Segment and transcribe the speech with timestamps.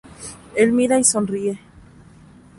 [0.55, 1.59] Él mira y sonríe.